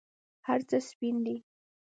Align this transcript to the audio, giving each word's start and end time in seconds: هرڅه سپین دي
هرڅه 0.47 0.77
سپین 0.89 1.15
دي 1.25 1.35